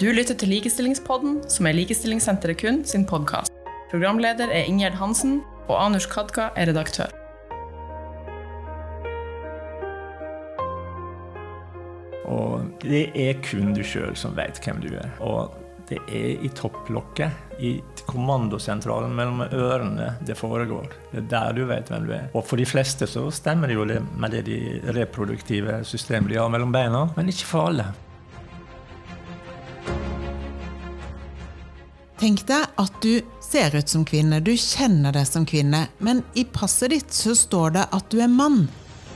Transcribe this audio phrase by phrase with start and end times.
[0.00, 3.52] Du lytter til Likestillingspodden, som er Likestillingssenteret kun sin podkast.
[3.90, 7.10] Programleder er Ingjerd Hansen, og Anush Kadka er redaktør.
[12.24, 15.10] Og det er kun du sjøl som veit hvem du er.
[15.20, 15.52] Og
[15.90, 17.74] det er i topplokket, i
[18.08, 20.88] kommandosentralen mellom ørene, det foregår.
[21.10, 22.30] Det er der du vet hvem du er.
[22.32, 24.62] Og for de fleste så stemmer det jo med det de
[24.96, 27.90] reproduktive systemene de har mellom beina, men ikke for alle.
[32.22, 36.44] Tenk deg at du ser ut som kvinne, du kjenner deg som kvinne, men i
[36.46, 38.68] passet ditt så står det at du er mann.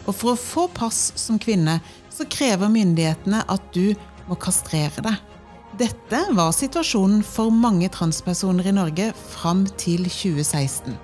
[0.08, 1.76] Og for å få pass som kvinne,
[2.10, 3.94] så krever myndighetene at du
[4.26, 5.22] må kastrere deg.
[5.78, 10.98] Dette var situasjonen for mange transpersoner i Norge fram til 2016.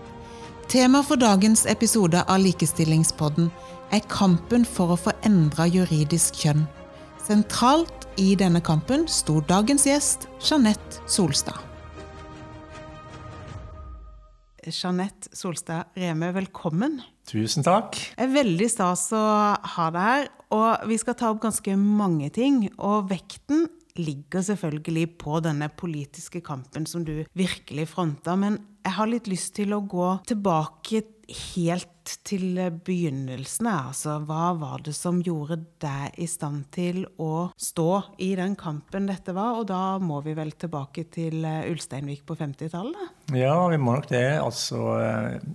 [0.75, 3.53] Tema for dagens episode av Likestillingspodden
[3.95, 6.67] er kampen for å få endra juridisk kjønn.
[7.23, 11.72] Sentralt i denne kampen sto dagens gjest, Jeanette Solstad.
[14.71, 17.01] Jeanette Solstad Reme, velkommen.
[17.27, 17.97] Tusen takk.
[18.15, 19.23] Det er veldig stas å
[19.75, 20.29] ha deg her.
[20.53, 22.67] Og vi skal ta opp ganske mange ting.
[22.79, 23.67] Og vekten
[23.99, 28.37] ligger selvfølgelig på denne politiske kampen som du virkelig fronta.
[28.39, 31.03] Men jeg har litt lyst til å gå tilbake
[31.55, 33.69] helt til begynnelsen.
[33.71, 37.89] Altså, hva var det som gjorde deg i stand til å stå
[38.23, 39.61] i den kampen dette var?
[39.61, 43.19] Og da må vi vel tilbake til Ulsteinvik på 50-tallet?
[43.37, 44.25] Ja, vi må nok det.
[44.43, 44.81] Altså,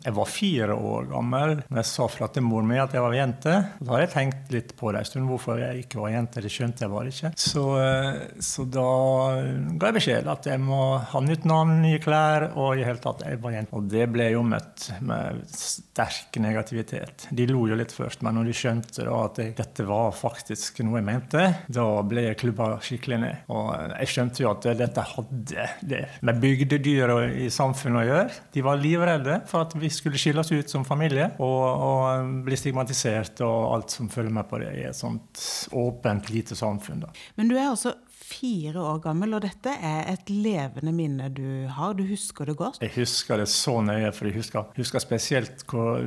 [0.03, 3.15] jeg var fire år gammel da jeg sa fra til moren min at jeg var
[3.15, 3.55] jente.
[3.79, 6.43] Da har jeg tenkt litt på det en stund, hvorfor jeg ikke var jente.
[6.43, 7.33] Det skjønte jeg bare ikke.
[7.37, 7.65] Så,
[8.43, 8.87] så da
[9.77, 13.25] ga jeg beskjed at jeg må ha nytt navn, nye klær, og i hele tatt
[13.25, 13.75] jeg var jente.
[13.77, 15.43] Og det ble jo møtt med
[16.37, 17.27] sterk negativitet.
[17.31, 20.81] De lo jo litt først, men når de skjønte da at jeg, dette var faktisk
[20.83, 23.35] noe jeg mente, da ble jeg klubba skikkelig ned.
[23.49, 27.13] Og jeg skjønte jo at dette hadde det med bygdedyr
[27.45, 28.39] i samfunnet å gjøre.
[28.53, 32.57] De var livredde for at vi skulle skille oss ut som familie og, og bli
[32.57, 37.05] stigmatisert og alt som følger med på det i et sånt åpent, lite samfunn.
[37.05, 37.13] Da.
[37.37, 37.95] Men du er altså
[38.27, 41.95] fire år gammel, og dette er et levende minne du har.
[41.97, 42.79] Du husker det godt?
[42.83, 46.03] Jeg husker det så nøye, for jeg husker, husker spesielt hvor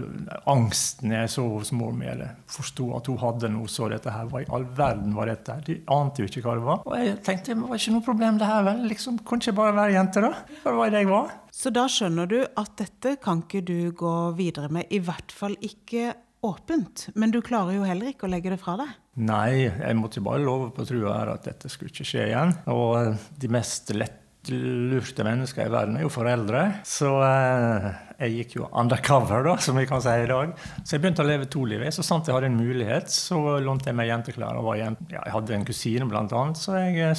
[0.51, 2.09] angsten jeg så hos mor mi.
[2.11, 4.29] Jeg forsto at hun hadde noe så dette her.
[4.31, 5.59] Hva i all verden var dette?
[5.67, 6.83] De ante jo ikke hva det var.
[6.87, 8.87] Og jeg tenkte det var ikke noe problem, det her vel.
[8.91, 10.33] Liksom, kunne ikke bare være jente, da?
[10.65, 11.37] Hva var det jeg var?
[11.61, 15.57] Så da skjønner du at dette kan ikke du gå videre med, i hvert fall
[15.65, 16.13] ikke
[16.47, 17.09] åpent.
[17.15, 18.93] Men du klarer jo heller ikke å legge det fra deg?
[19.19, 22.55] Nei, jeg måtte bare love på trua her at dette skulle ikke skje igjen.
[22.71, 26.63] Og de mest lettlurte mennesker i verden er jo foreldre.
[26.87, 27.89] Så eh,
[28.21, 30.53] jeg gikk jo undercover, da, som vi kan si i dag.
[30.85, 31.85] Så jeg begynte å leve to liv.
[31.95, 34.59] Så sant jeg hadde en mulighet, så lånte jeg meg jenteklær.
[34.61, 35.07] Og var jente.
[35.11, 37.17] Ja, jeg hadde en kusine, blant annet, så jeg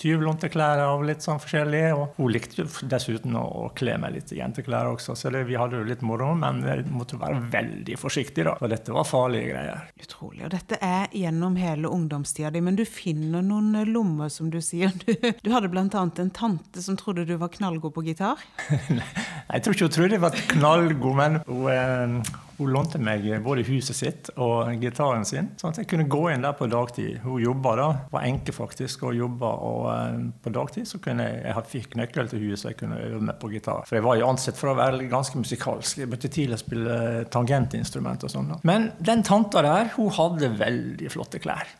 [0.00, 1.82] tyvlånte klær av litt sånn forskjellig.
[1.96, 5.80] Og hun likte dessuten å kle meg litt i jenteklær også, så det, vi hadde
[5.80, 6.32] jo litt moro.
[6.38, 9.84] Men jeg måtte være veldig forsiktig, da, for dette var farlige greier.
[10.00, 10.44] Utrolig.
[10.48, 14.92] Og dette er gjennom hele ungdomstida di, men du finner noen lommer, som du sier.
[15.10, 18.38] Du, du hadde annet en tante som trodde du var knallgod på gitar?
[18.70, 23.64] jeg tror ikke hun trodde jeg var knallgod, men hun, eh, hun lånte meg både
[23.70, 27.22] huset sitt og gitaren sin, sånn at jeg kunne gå inn der på dagtid.
[27.24, 29.52] Hun jobba da, var enke faktisk, og jobba.
[29.64, 33.00] Og eh, på dagtid så kunne jeg, jeg fikk nøkkel til huset, så jeg kunne
[33.00, 33.86] øve meg på gitar.
[33.88, 36.02] For jeg var jo ansett for å være ganske musikalsk.
[36.02, 36.96] Jeg begynte tidlig å spille
[37.32, 38.56] tangentinstrument og sånn.
[38.68, 41.70] Men den tanta der, hun hadde veldig flotte klær.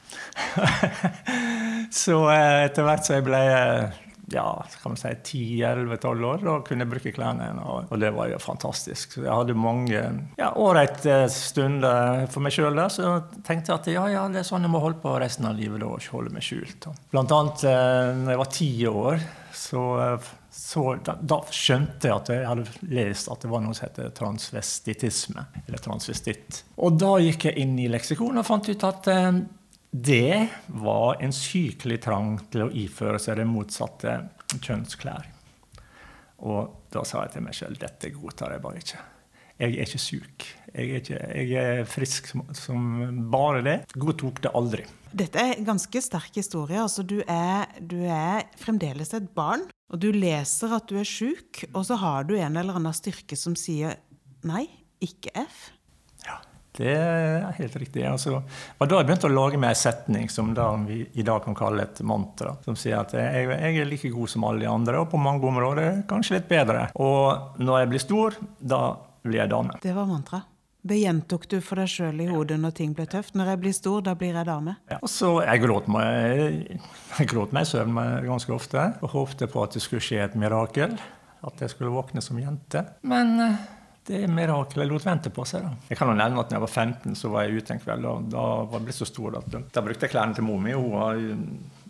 [2.02, 3.44] så eh, etter hvert så jeg ble
[4.32, 6.46] ja, kan man si 10-11-12 år.
[6.48, 7.50] og kunne bruke klærne.
[7.64, 9.16] Og, og det var jo fantastisk.
[9.16, 10.00] Så jeg hadde mange
[10.38, 12.92] ja, ålreite stunder for meg sjøl der.
[12.92, 15.58] Så jeg tenkte at ja, ja, det er sånn jeg må holde på resten av
[15.58, 15.82] livet.
[15.86, 16.90] og ikke holde meg skjult.
[17.12, 19.24] Blant annet eh, når jeg var ti år,
[19.60, 19.84] så,
[20.54, 24.12] så da, da, skjønte jeg at jeg hadde lest at det var noe som heter
[24.16, 25.46] transvestitisme.
[25.66, 26.64] Eller transvestitt.
[26.80, 29.32] Og da gikk jeg inn i leksikonet og fant ut at eh,
[29.90, 34.16] det var en sykelig trang til å iføre seg det motsatte
[34.62, 35.26] kjønnsklær.
[36.46, 39.00] Og da sa jeg til meg sjøl dette godtar jeg bare ikke.
[39.60, 40.46] Jeg er ikke syk.
[40.70, 42.86] Jeg er, ikke, jeg er frisk som, som,
[43.32, 43.74] bare det.
[43.92, 44.86] Godtok det aldri.
[45.12, 46.78] Dette er en ganske sterk historie.
[46.80, 51.66] Altså, du, er, du er fremdeles et barn, og du leser at du er syk,
[51.74, 53.98] og så har du en eller annen styrke som sier
[54.48, 54.64] nei,
[55.04, 55.68] ikke F.
[56.80, 58.04] Det er helt riktig.
[58.08, 60.54] Altså, og da har jeg begynt å lage meg en setning som
[60.86, 62.54] vi i dag kan kalle et mantra.
[62.64, 65.44] Som sier at jeg, jeg, er like god som alle de andre, og på mange
[65.46, 66.88] områder kanskje litt bedre.
[66.96, 68.80] Og når jeg blir stor, da
[69.20, 69.76] blir jeg dame.
[69.82, 70.40] Det var mantra.
[70.80, 73.34] Det gjentok du for deg sjøl i hodet når ting ble tøft.
[73.36, 74.78] Når jeg blir stor, da blir jeg dame.
[74.88, 76.70] Ja, og så Jeg gråt meg
[77.18, 80.38] jeg gråt meg i søvn ganske ofte og håpte på at det skulle skje et
[80.40, 80.96] mirakel.
[81.44, 82.82] At jeg skulle våkne som jente.
[83.04, 83.60] Men eh,
[84.10, 85.64] det mirakelet lot vente på seg.
[85.64, 85.88] da.
[85.90, 88.08] Jeg kan jo nevne at når jeg var 15, så var jeg ute en kveld.
[88.10, 90.74] og Da var jeg blitt så stor at da brukte jeg klærne til mor mi.
[90.76, 91.20] Hun var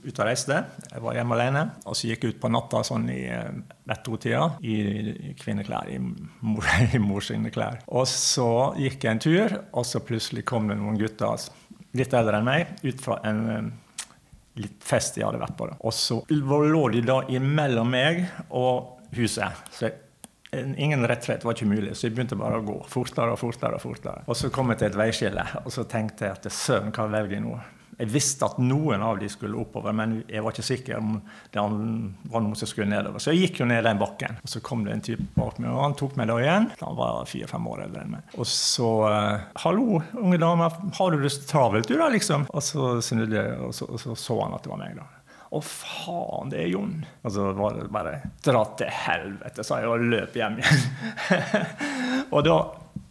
[0.04, 0.58] ute og reiste.
[0.90, 1.64] Jeg var hjemme alene.
[1.84, 6.68] Og så gikk jeg ut på natta sånn i eh, ett-to-tida i kvinneklær, i, mor,
[6.96, 7.82] i mors klær.
[7.88, 8.50] Og så
[8.80, 11.48] gikk jeg en tur, og så plutselig kom det noen gutter
[11.98, 13.70] litt eldre enn meg ut fra en eh,
[14.60, 15.68] litt fest jeg hadde vært på.
[15.80, 19.66] Og så lå de da imellom meg og huset.
[19.74, 19.98] Så jeg
[20.52, 23.78] Ingen rettrett var ikke mulig, så jeg begynte bare å gå fortere og fortere.
[23.78, 24.24] Og fortere.
[24.26, 27.38] Og så kom jeg til et veiskille, og så tenkte jeg at søren, hva velger
[27.38, 27.58] jeg nå?
[28.00, 31.18] Jeg visste at noen av de skulle oppover, men jeg var ikke sikker om
[31.52, 33.20] det var noen som skulle nedover.
[33.20, 34.38] Så jeg gikk jo ned den bakken.
[34.40, 36.70] Og så kom det en type bak meg, og han tok meg da igjen.
[36.80, 38.32] Han var fire-fem år eldre enn meg.
[38.40, 42.48] Og så uh, 'Hallo, unge dame, har du det travelt, du, da?' liksom.
[42.48, 45.08] Og så snudde jeg, og så, og så, så han at det var meg, da.
[45.50, 47.00] Å, faen, det er Jon.
[47.24, 50.84] Og så var det bare Dra til helvete, sa jeg og løp hjem igjen.
[52.34, 52.60] og da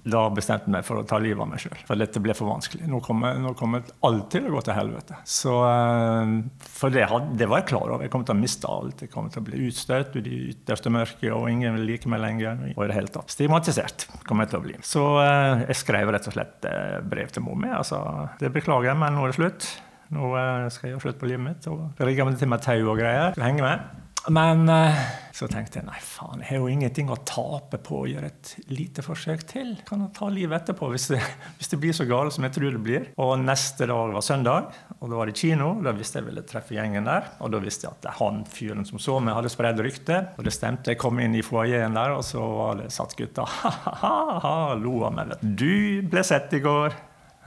[0.10, 1.82] da bestemte jeg meg for å ta livet av meg sjøl.
[1.88, 2.88] For dette ble for vanskelig.
[2.90, 5.18] Nå kommer, nå kommer alt til å gå til helvete.
[5.28, 6.32] Så, eh,
[6.80, 7.04] for det,
[7.40, 8.06] det, var jeg klar over.
[8.06, 9.04] Jeg kom til å miste alt.
[9.04, 12.24] Jeg kom til å bli utstøtt i det ytterste mørket, og ingen vil like meg
[12.24, 12.64] lenger.
[12.76, 14.80] Og i det hele tatt stigmatisert kommer jeg til å bli.
[14.88, 17.72] Så eh, jeg skrev rett og slett eh, brev til mor mi.
[17.76, 18.02] Altså,
[18.42, 19.70] det beklager jeg, men nå er det slutt.
[20.16, 20.34] Nå
[20.74, 21.68] skal jeg slutt på livet mitt.
[21.70, 23.38] og rigge til med tau og greier.
[23.38, 23.90] Henge med.
[24.28, 24.98] Men eh,
[25.32, 28.52] så tenkte jeg nei, faen, jeg har jo ingenting å tape på å gjøre et
[28.68, 29.72] lite forsøk til.
[29.88, 31.22] Kan jeg ta livet etterpå hvis det,
[31.58, 33.08] hvis det blir så galt som jeg tror det blir.
[33.22, 35.72] Og neste dag var søndag, og da var det kino.
[35.86, 37.32] Da visste jeg ville treffe gjengen der.
[37.40, 40.22] Og da visste jeg at han fyren som så meg, hadde spredd rykte.
[40.36, 40.92] Og det stemte.
[40.92, 43.48] Jeg kom inn i foajeen der, og så var det satt gutta.
[43.60, 45.38] Ha-ha-ha, lo av meg.
[45.42, 46.94] Du ble sett i går.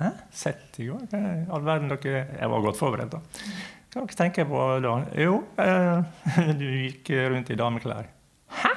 [0.01, 0.11] Hæ?
[0.35, 1.05] Sett i går?
[1.53, 3.21] All verden dere Jeg var godt forberedt, da.
[3.93, 4.95] Hva tenker jeg på da?
[5.21, 8.09] Jo, eh, du gikk rundt i dameklær.
[8.63, 8.73] Hæ?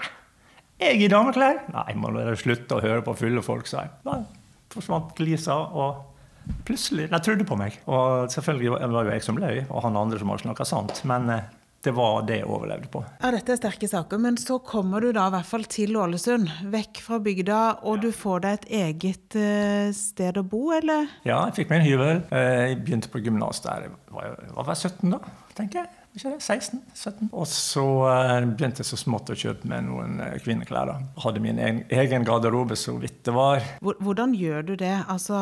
[0.84, 1.62] Jeg i dameklær?
[1.72, 3.96] Nei, må dere slutte å høre på fulle folk, sa jeg.
[4.04, 4.20] Da
[4.76, 6.04] forsvant glisa, og
[6.68, 7.80] plutselig De trodde på meg.
[7.90, 11.02] Og selvfølgelig var det jo jeg som løy, og han andre som hadde snakka sant.
[11.10, 11.48] Men eh,
[11.86, 13.02] det var det jeg overlevde på.
[13.22, 16.50] Ja, Dette er sterke saker, men så kommer du da i hvert fall til Ålesund,
[16.74, 18.06] vekk fra bygda, og ja.
[18.06, 21.12] du får deg et eget uh, sted å bo, eller?
[21.28, 22.24] Ja, jeg fikk meg en hybel.
[22.34, 25.22] Eh, jeg begynte på gymnas der jeg var, var 17 da,
[25.58, 27.28] tenker jeg ikke det, 16-17.
[27.36, 30.88] Og så uh, begynte jeg så smått å kjøpe meg noen uh, kvinneklær.
[30.88, 30.96] da.
[31.26, 33.64] Hadde min egen, egen garderobe så vidt det var.
[33.84, 34.94] Hvordan gjør du det?
[35.12, 35.36] Altså,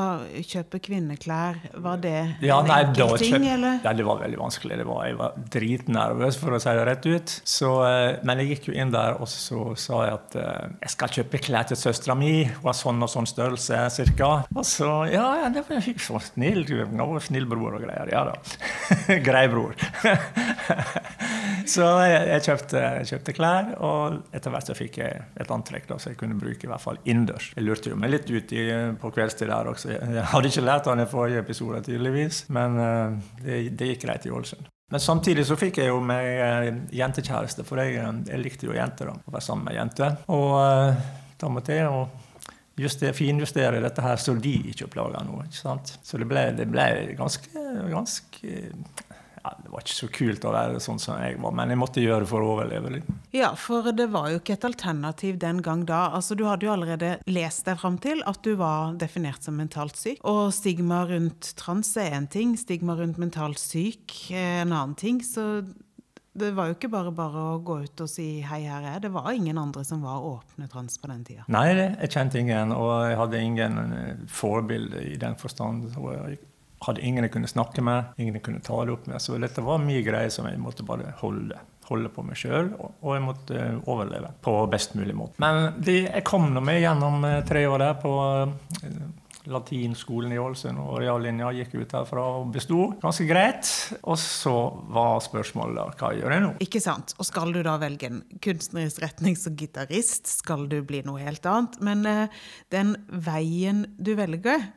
[0.53, 3.79] Kjøpe kvinneklær, var det ja, en nei, enkel ting, eller?
[3.85, 4.79] Ja, det var veldig vanskelig.
[4.81, 7.35] Det var, jeg var dritnervøs, for å si det rett ut.
[7.53, 10.39] Så, uh, men jeg gikk jo inn der, og så sa jeg at
[10.83, 12.47] jeg skal kjøpe klær til søstera mi.
[12.49, 14.31] Hun har sånn og sånn størrelse, cirka.
[14.55, 16.65] Og så Ja, ja det var så snill,
[17.21, 18.09] snill bror og greier.
[18.13, 18.37] Ja da.
[19.27, 19.77] Grei bror.
[21.73, 25.99] så jeg, kjøpte, jeg, kjøpte, klær, og etter hvert så fikk jeg et antrekk da,
[26.01, 27.51] så jeg kunne bruke i hvert fall innendørs.
[27.57, 28.53] Jeg lurte jo meg litt ut
[29.01, 29.93] på kveldstid der også.
[29.93, 34.27] Jeg hadde ikke lært av den forrige episoden, tydeligvis, men uh, det, det, gikk greit
[34.27, 34.69] i Ålesund.
[34.93, 38.77] Men samtidig så fikk jeg jo meg uh, jentekjæreste, for jeg, eh, jeg, likte jo
[38.77, 39.09] jenter.
[39.09, 40.19] da, Å være sammen med jenter.
[40.33, 40.53] Og
[41.39, 42.05] da måtte jeg jo
[42.79, 45.47] justere, finjustere dette her så de ikke oppdaga noe.
[45.47, 45.95] ikke sant?
[46.05, 46.87] Så det ble, det ble
[47.17, 48.61] ganske, ganske
[49.43, 52.03] ja, det var ikke så kult å være sånn som jeg var, men jeg måtte
[52.03, 52.93] gjøre det for å overleve.
[52.95, 53.09] Litt.
[53.35, 56.05] Ja, for det var jo ikke et alternativ den gang da.
[56.15, 59.99] Altså, Du hadde jo allerede lest deg fram til at du var definert som mentalt
[59.99, 60.21] syk.
[60.23, 65.19] Og stigma rundt trans er én ting, stigma rundt mentalt syk er en annen ting.
[65.23, 65.65] Så
[66.33, 69.01] det var jo ikke bare bare å gå ut og si 'hei, her er jeg'.
[69.01, 71.43] Det var ingen andre som var åpne trans på den tida.
[71.47, 75.91] Nei, jeg kjente ingen, og jeg hadde ingen eh, forbilde i den forstand.
[75.93, 76.39] Jeg
[76.87, 79.21] hadde ingen jeg kunne snakke med, ingen jeg kunne ta det opp med.
[79.23, 81.59] Så dette var mye greier som jeg måtte bare holde,
[81.89, 85.39] holde på meg sjøl, og jeg måtte overleve på best mulig måte.
[85.43, 89.03] Men de, jeg kom nå med gjennom eh, tre år der på eh,
[89.51, 93.71] latinskolen i Ålesund, og reallinja gikk ut herfra og besto ganske greit.
[94.01, 94.53] Og så
[94.93, 96.51] var spørsmålet hva gjør jeg nå?
[96.63, 97.15] Ikke sant.
[97.19, 100.29] Og skal du da velge en kunstnerisk retning som gitarist?
[100.31, 101.75] Skal du bli noe helt annet?
[101.83, 104.69] Men uh, den veien du velger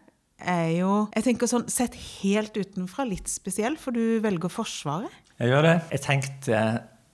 [0.43, 5.23] er jo jeg tenker sånn, Sett helt utenfra litt spesiell, for du velger Forsvaret.
[5.37, 5.75] Jeg gjør det.
[5.93, 6.61] Jeg tenkte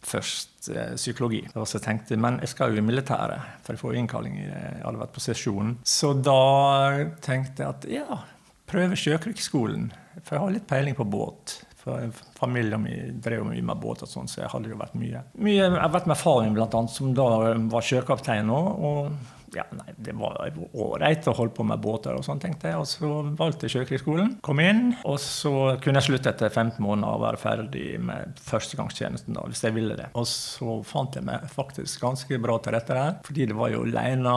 [0.02, 1.42] først eh, psykologi.
[1.54, 4.38] Og så tenkte jeg men jeg skal jo i militæret, for jeg får innkalling.
[4.42, 5.76] Jeg hadde vært på sesjonen.
[5.86, 8.22] Så da tenkte jeg at ja,
[8.70, 9.90] prøve Sjøkrigsskolen.
[10.22, 11.60] For jeg har litt peiling på båt.
[11.82, 15.24] For Familien min drev mye med båt, og sånn, så jeg hadde jo vært mye.
[15.42, 17.28] mye jeg har vært med faren min, blant annet, som da
[17.72, 18.60] var sjøkaptein nå.
[18.90, 20.38] og ja, nei, det var
[20.72, 22.80] ålreit å holde på med båter og sånn, tenkte jeg.
[22.80, 24.36] Og så valgte jeg Sjøkrigsskolen.
[24.44, 29.36] Kom inn, og så kunne jeg slutte etter 15 måneder og være ferdig med førstegangstjenesten,
[29.36, 30.10] da, hvis jeg ville det.
[30.18, 33.84] Og så fant jeg meg faktisk ganske bra til rette der, fordi det var jo
[33.88, 34.34] leina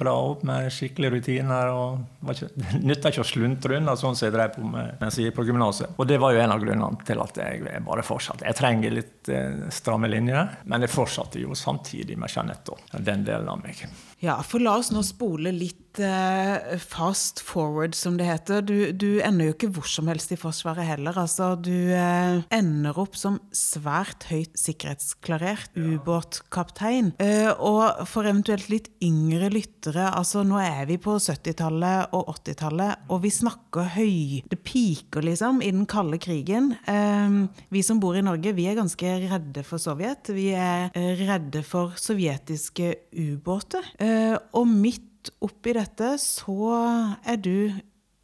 [0.00, 1.72] bra opp med skikkelige rutiner.
[1.74, 2.50] og Det
[2.88, 5.46] nytta ikke å sluntre unna sånn som jeg drev på med mens jeg gikk på
[5.48, 5.94] gymnaset.
[5.98, 8.46] Og det var jo en av grunnene til at jeg bare fortsatte.
[8.48, 13.50] Jeg trenger litt eh, stramme linjer, men jeg fortsatte jo samtidig med Jeanette, den delen
[13.50, 13.84] av meg.
[14.24, 18.62] Ja, for la oss nå spole litt fast forward, som det heter.
[18.66, 21.16] Du, du, ender jo ikke hvor som helst i Forsvaret heller.
[21.20, 27.12] Altså, du eh, ender opp som svært høyt sikkerhetsklarert ubåtkaptein.
[27.22, 33.06] Eh, og for eventuelt litt yngre lyttere, altså nå er vi på 70-tallet og 80-tallet,
[33.12, 36.72] og vi snakker høy Det piker, liksom, i den kalde krigen.
[36.90, 37.40] Eh,
[37.74, 40.32] vi som bor i Norge, vi er ganske redde for Sovjet.
[40.34, 43.94] Vi er eh, redde for sovjetiske ubåter.
[44.02, 44.38] Eh,
[44.74, 47.72] mitt og midt oppi dette så er du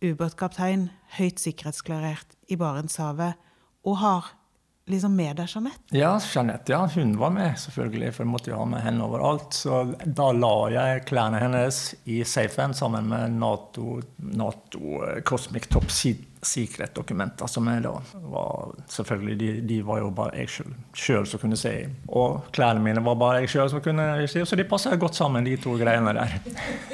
[0.00, 3.37] ubåtkaptein, høyt sikkerhetsklarert i Barentshavet,
[3.85, 4.25] og har
[4.90, 5.95] liksom med deg Jeanette?
[5.95, 8.12] Ja, Jeanette ja, hun var med, selvfølgelig.
[8.14, 9.54] For jeg måtte jo ha med henne overalt.
[9.54, 15.90] Så da la jeg klærne hennes i safen sammen med Nato, NATO eh, Cosmic Top
[16.42, 17.92] Secret-dokumenter, som jeg da
[18.32, 20.49] var Selvfølgelig, de, de var jo bare jeg
[20.97, 21.88] sjøl som kunne se i.
[22.09, 25.47] Og klærne mine var bare jeg sjøl som kunne se så de passer godt sammen,
[25.47, 26.38] de to greiene der.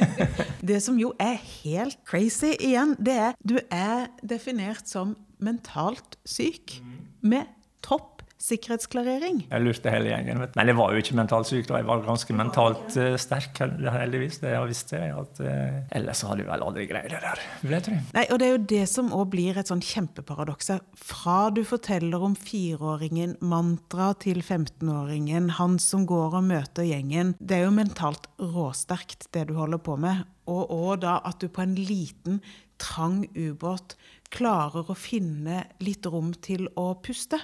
[0.72, 6.80] det som jo er helt crazy igjen, det er du er definert som mentalt syk.
[7.22, 7.46] med
[7.82, 8.15] topp
[8.46, 9.40] sikkerhetsklarering.
[9.50, 10.42] Jeg lurte hele gjengen.
[10.54, 11.66] Men jeg var jo ikke mentalt syk.
[11.68, 11.80] da.
[11.80, 14.38] Jeg var ganske mentalt uh, sterk, heldigvis.
[14.42, 17.76] Det jeg visste jeg at uh, Ellers hadde jeg vel aldri greid det der, vil
[17.76, 17.98] jeg tro.
[18.16, 20.70] Nei, og det er jo det som òg blir et sånn kjempeparadoks.
[21.08, 27.34] Fra du forteller om fireåringen, mantra til 15-åringen, han som går og møter gjengen.
[27.40, 30.26] Det er jo mentalt råsterkt, det du holder på med.
[30.46, 32.40] Og òg da at du på en liten,
[32.78, 33.96] trang ubåt
[34.30, 37.40] klarer å finne litt rom til å puste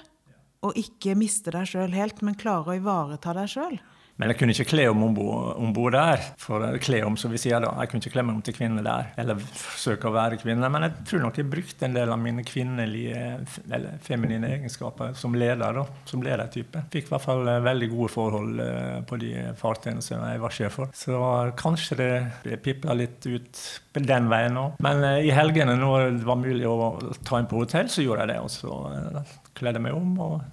[0.63, 3.81] og ikke miste deg sjøl helt, men klare å ivareta deg sjøl.
[4.21, 6.21] Men jeg kunne ikke kle om om bord der.
[6.41, 7.71] For kle om, som vi sier da.
[7.81, 9.09] Jeg kunne ikke kle meg om til kvinne der.
[9.19, 10.69] Eller forsøke å være kvinne.
[10.69, 13.23] Men jeg tror nok jeg brukte en del av mine kvinnelige,
[13.65, 15.79] eller feminine egenskaper som leder.
[15.79, 16.85] da, Som ledertype.
[16.93, 20.57] Fikk i hvert fall eh, veldig gode forhold eh, på de fartøyene som jeg var
[20.59, 20.93] sjef for.
[20.93, 21.17] Så
[21.57, 23.65] kanskje det pipla litt ut
[23.97, 24.77] den veien òg.
[24.85, 26.93] Men eh, i helgene når det var mulig å
[27.25, 28.41] ta inn på hotell, så gjorde jeg det.
[28.45, 29.25] Og så
[29.57, 30.52] kledde jeg meg om og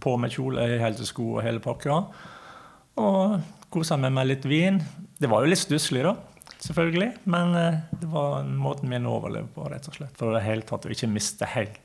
[0.00, 1.98] på med kjole, hele sko og hele pakka.
[3.02, 3.36] Og
[3.72, 4.80] kosa meg med litt vin.
[5.18, 6.14] Det var jo litt stusslig, da,
[6.62, 7.10] selvfølgelig.
[7.32, 10.16] Men eh, det var måten min å overleve på, rett og slett.
[10.18, 11.82] For det hele tatt å ikke miste helt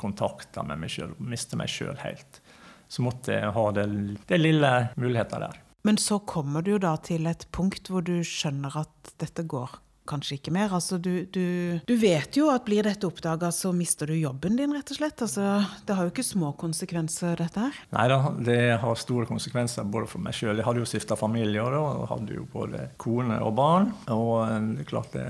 [0.00, 1.14] kontakten med meg sjøl.
[1.24, 2.40] Miste meg sjøl helt.
[2.88, 3.86] Så måtte jeg ha det,
[4.28, 5.60] det lille muligheter der.
[5.84, 9.80] Men så kommer du jo da til et punkt hvor du skjønner at dette går
[10.08, 10.72] kanskje ikke mer.
[10.74, 14.74] Altså, du, du, du, vet jo at blir dette oppdaga, så mister du jobben din,
[14.76, 15.24] rett og slett.
[15.24, 17.80] Altså, det har jo ikke små konsekvenser, dette her.
[17.94, 20.56] Nei da, det har store konsekvenser både for meg sjøl.
[20.58, 23.90] Jeg hadde jo stifta familie da, og hadde jo både kone og barn.
[24.14, 25.26] Og eh, det er klart det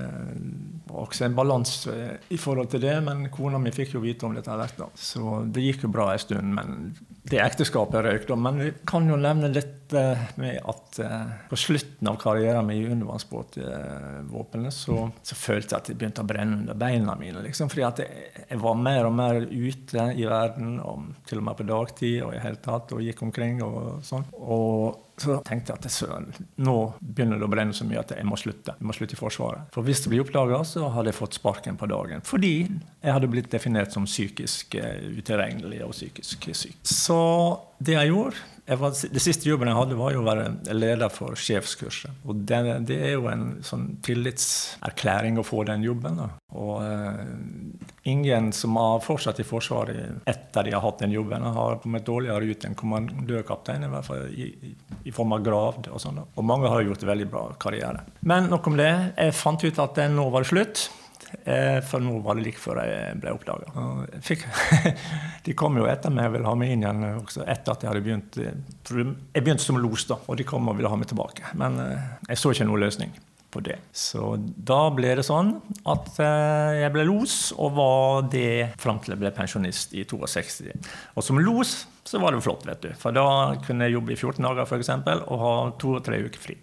[0.89, 1.95] var også en balanse
[2.31, 4.77] i forhold til det, men kona mi fikk jo vite om dette her.
[4.77, 4.89] da.
[4.95, 6.55] Så det gikk jo bra en stund.
[6.55, 8.35] Men det ekteskapet røyk, da.
[8.37, 9.71] Men vi kan jo nevne litt
[10.41, 15.77] med at uh, på slutten av karrieren min i undervannsbåtvåpenet uh, så, så, følte jeg
[15.77, 17.43] at det begynte å brenne under beina mine.
[17.45, 21.47] Liksom, fordi at jeg, jeg, var mer og mer ute i verden, og til og
[21.49, 24.25] med på dagtid og i hele tatt, og gikk omkring og sånn.
[24.41, 26.27] Og så tenkte jeg at søren,
[26.59, 28.75] nå begynner det å brenne så mye at jeg må slutte.
[28.75, 29.69] Jeg må slutte i Forsvaret.
[29.75, 32.23] For hvis det blir oppdaga, så hadde jeg fått sparken på dagen.
[32.27, 36.81] Fordi jeg hadde blitt definert som psykisk uh, utilregnelig og psykisk syk.
[36.83, 37.19] Så
[37.77, 41.37] det jeg gjorde, var, det siste jobben jeg hadde, var jo å være leder for
[41.37, 42.23] sjefskurset.
[42.25, 46.17] Og det, det er jo en sånn tillitserklæring å få den jobben.
[46.17, 46.29] Da.
[46.57, 47.19] Og uh,
[48.09, 52.49] ingen som har fortsatt i Forsvaret etter de har hatt den jobben, har kommet dårligere
[52.49, 54.49] ut enn kommandørkaptein, i hvert fall i,
[55.03, 56.23] i, form av gravd og sånn.
[56.25, 58.01] Og mange har gjort veldig bra karriere.
[58.25, 58.93] Men nok om det.
[59.13, 60.87] Jeg fant ut at nå var det slutt.
[61.43, 63.71] Eh, for nå var det like før jeg ble oppdaga.
[65.45, 67.91] De kom jo etter meg og ville ha meg inn igjen også etter at jeg
[67.91, 68.39] hadde begynt.
[68.41, 68.57] Eh,
[68.95, 71.55] jeg begynte som los, da, og de kom og ville ha meg tilbake.
[71.59, 73.15] Men eh, jeg så ikke noen løsning
[73.53, 73.77] på det.
[73.95, 75.53] Så da ble det sånn
[75.87, 80.73] at jeg ble los, og var det fram til jeg ble pensjonist i 62.
[81.15, 82.91] Og som los så var det flott, vet du.
[82.99, 84.91] For da kunne jeg jobbe i 14 dager f.eks.
[85.15, 86.57] og ha to og tre uker fri.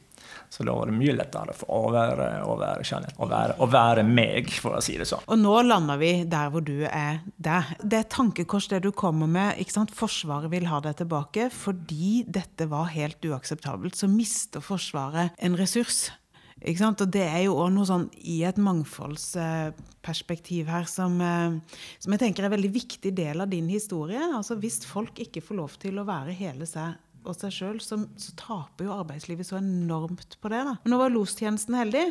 [0.53, 3.17] Så da var det mye lettere for å være, å være Jeanette.
[3.17, 5.25] Å være, å være, meg, for å si det sånn.
[5.33, 7.71] Og nå lander vi der hvor du er der.
[7.81, 9.57] Det er tankekors det du kommer med.
[9.63, 9.95] ikke sant?
[9.97, 11.49] Forsvaret vil ha deg tilbake.
[11.57, 16.13] Fordi dette var helt uakseptabelt, så mister Forsvaret en ressurs.
[16.61, 17.01] Ikke sant?
[17.01, 21.57] Og det er jo òg noe sånn i et mangfoldsperspektiv her som, eh,
[21.97, 24.21] som jeg tenker er en veldig viktig del av din historie.
[24.37, 27.99] Altså Hvis folk ikke får lov til å være hele seg og seg sjøl, så,
[28.19, 30.63] så taper jo arbeidslivet så enormt på det.
[30.69, 30.77] da.
[30.83, 32.07] Men nå var lostjenesten heldig.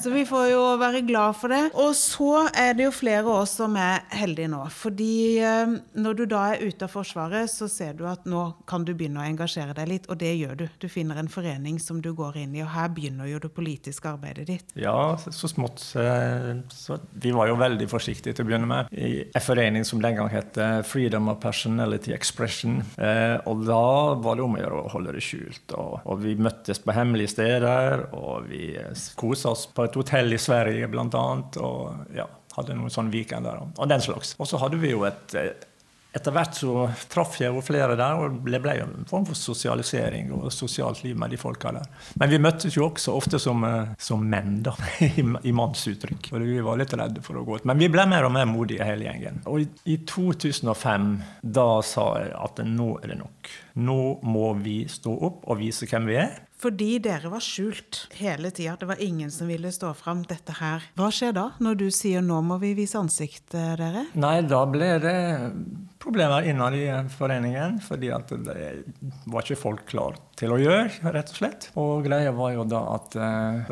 [0.00, 1.62] Så vi får jo være glad for det.
[1.76, 4.62] Og så er det jo flere av oss som er heldige nå.
[4.72, 8.86] Fordi eh, når du da er ute av Forsvaret, så ser du at nå kan
[8.88, 10.64] du begynne å engasjere deg litt, og det gjør du.
[10.80, 14.08] Du finner en forening som du går inn i, og her begynner jo det politiske
[14.14, 14.72] arbeidet ditt.
[14.80, 15.82] Ja, så smått.
[15.84, 18.92] Så vi var jo veldig forsiktige til å begynne med.
[18.96, 22.80] I en forening som den gang het eh, Freedom of Personality Expression.
[22.96, 23.82] Eh, Og da
[24.24, 25.76] var det om å gjøre å holde det skjult.
[25.76, 28.72] Og vi møttes på hemmelige steder, og vi
[29.18, 31.56] kosa oss på et hotell i Sverige blant annet.
[31.62, 34.34] Og ja, hadde noen sånne weekend der, og den slags.
[34.40, 35.54] Og så hadde vi jo et eh,
[36.16, 39.36] etter hvert så traff jeg jo flere der, og det ble jo en form for
[39.36, 41.90] sosialisering og sosialt liv med de folka der.
[42.20, 44.72] Men vi møttes jo også ofte som, eh, som menn, da,
[45.04, 46.30] i, i mannsuttrykk.
[46.32, 47.68] For vi var litt redde for å gå ut.
[47.68, 49.42] Men vi ble mer og mer modige, hele gjengen.
[49.50, 51.12] Og i, i 2005,
[51.58, 53.52] da sa jeg at nå er det nok.
[53.84, 56.40] Nå må vi stå opp og vise hvem vi er.
[56.66, 58.72] Fordi dere var skjult hele tida.
[58.80, 60.82] Det var ingen som ville stå fram dette her.
[60.98, 64.02] Hva skjer da, når du sier 'nå må vi vise ansiktet', dere?
[64.18, 65.20] Nei, da ble det
[66.02, 68.66] problemer innad i foreningen, fordi at det
[69.30, 71.70] var ikke folk klar til å gjøre, rett og slett.
[71.78, 73.70] Og greia var jo da at eh,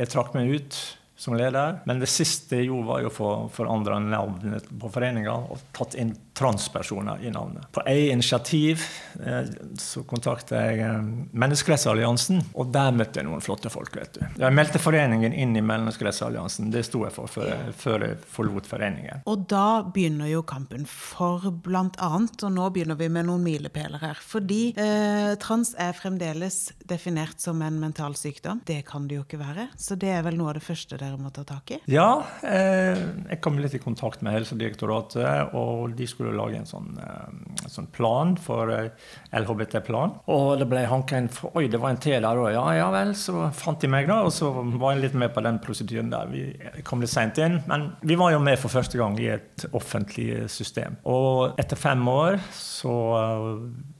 [0.00, 0.80] jeg trakk meg ut
[1.22, 5.60] som leder, men det siste jeg gjorde, var jo å få navnet på foreninga og
[5.76, 7.68] tatt inn transpersoner i navnet.
[7.72, 8.82] På eget initiativ
[9.26, 9.44] eh,
[9.78, 10.98] så kontakta jeg eh,
[11.32, 13.94] Menneskerettsalliansen, og der møtte jeg noen flotte folk.
[13.96, 14.22] vet du.
[14.40, 16.72] Jeg meldte foreningen inn i Menneskerettsalliansen.
[16.72, 19.22] Det sto jeg for før jeg, før jeg forlot foreningen.
[19.30, 24.02] Og da begynner jo kampen for blant annet, og nå begynner vi med noen milepæler
[24.02, 24.24] her.
[24.32, 28.64] Fordi eh, trans er fremdeles definert som en mental sykdom.
[28.66, 29.68] Det kan det jo ikke være.
[29.76, 31.78] Så det er vel noe av det første dere må ta tak i?
[31.90, 36.90] Ja, eh, jeg kom litt i kontakt med Helsedirektoratet, og de skulle lage en sånn,
[37.02, 38.90] eh, sånn plan for eh,
[39.36, 40.16] LHBT-plan.
[40.32, 42.50] Og det ble hanka inn Oi, det var en T der òg.
[42.54, 43.14] Ja, ja vel.
[43.18, 46.30] Så fant de meg, da, og så var jeg litt med på den prosedyren der.
[46.32, 49.66] Vi kom litt seint inn, men vi var jo med for første gang i et
[49.72, 50.98] offentlig system.
[51.08, 52.92] Og etter fem år, så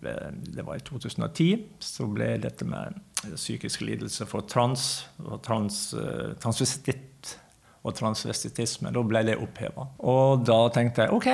[0.03, 2.99] Det var i 2010, så ble dette med
[3.35, 5.81] psykisk lidelse for trans og trans,
[6.43, 7.37] transvestitt
[7.83, 8.93] og transvestitisme.
[8.95, 9.89] Da ble det oppheva.
[10.07, 11.29] Og da tenkte jeg OK,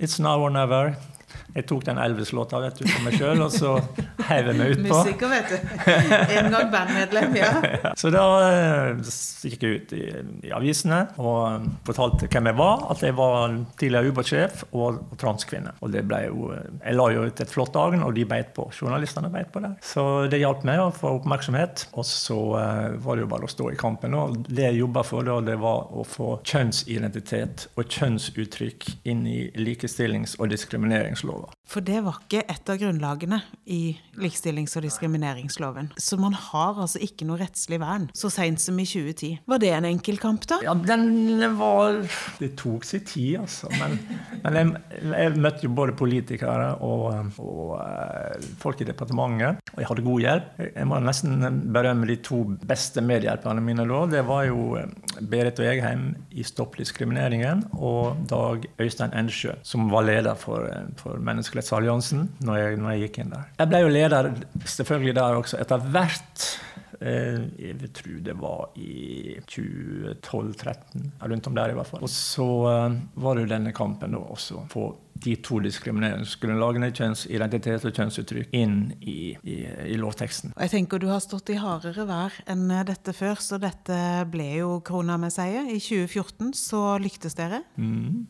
[0.00, 0.94] it's now or never.
[1.54, 3.74] Jeg tok den Elvis-låta vet du, for meg sjøl, og så
[4.28, 4.98] heiv jeg meg utpå.
[4.98, 5.56] Musiker, vet du.
[6.38, 7.50] En gang bandmedlem, ja.
[8.00, 9.02] Så da eh,
[9.48, 10.02] gikk jeg ut i,
[10.48, 12.84] i avisene og eh, fortalte hvem jeg var.
[12.92, 15.74] At jeg var tidligere ubåtsjef og, og transkvinne.
[15.84, 18.52] Og det ble jo, eh, Jeg la jo ut et flott dagen, og de beit
[18.56, 18.68] på.
[18.74, 19.74] Journalistene beit på det.
[19.84, 21.88] Så det hjalp meg å få oppmerksomhet.
[21.98, 24.16] Og så var det jo bare å stå i kampen.
[24.18, 29.38] Og det jeg jobba for, da, det var å få kjønnsidentitet og kjønnsuttrykk inn i
[29.58, 31.52] likestillings- og diskrimineringslova.
[31.68, 33.82] For det var ikke et av grunnlagene i
[34.22, 35.92] likestillings- og diskrimineringsloven.
[35.98, 39.32] Så man har altså ikke noe rettslig vern så seint som i 2010.
[39.48, 40.60] Var det en enkel kamp, da?
[40.64, 42.02] Ja, den var
[42.38, 43.70] Det tok sin tid, altså.
[43.78, 43.98] Men,
[44.44, 49.90] men jeg, jeg, møtte jo både politikere og, og uh, folk i departementet, og jeg
[49.90, 50.62] hadde god hjelp.
[50.68, 54.04] Jeg må nesten berømme de to beste medhjelperne mine da.
[54.10, 54.78] Det var jo
[55.28, 60.66] Berit og Egheim i Stopp diskrimineringen og Dag Øystein Endsjø, som var leder for,
[61.00, 63.48] for Menneskerettsalliansen når jeg, når jeg gikk inn der.
[63.58, 64.07] Jeg ble jo leder
[64.64, 66.46] selvfølgelig der også etter hvert.
[67.00, 72.02] Jeg vil tro det var i 2012-2013, rundt om der i hvert fall.
[72.02, 72.48] Og så
[73.14, 74.88] var det jo denne kampen da også, få
[75.24, 79.56] de to diskrimineringsgrunnlagene, kjønnsidentitet og kjønnsuttrykk, inn i, i,
[79.94, 80.54] i, lovteksten.
[80.54, 83.98] Jeg tenker Du har stått i hardere vær enn dette før, så dette
[84.30, 85.68] ble jo krona med seier.
[85.68, 87.62] I 2014 så lyktes dere.
[87.76, 88.26] Mm.